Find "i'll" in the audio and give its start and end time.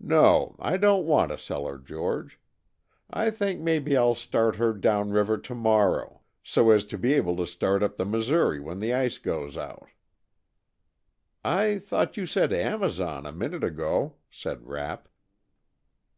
3.96-4.14